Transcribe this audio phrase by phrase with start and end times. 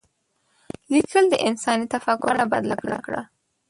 [0.93, 3.21] لیکل د انساني تفکر بڼه بدله کړه.